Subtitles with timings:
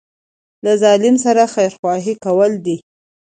[0.63, 2.77] له ظالم سره خیرخواهي کول دي.